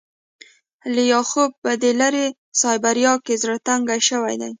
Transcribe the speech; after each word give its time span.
لیاخوف 0.95 1.51
په 1.63 1.71
دې 1.81 1.91
لیرې 1.99 2.25
سایبریا 2.61 3.13
کې 3.25 3.33
زړه 3.41 3.57
تنګی 3.67 4.01
شوی 4.09 4.35
دی 4.41 4.49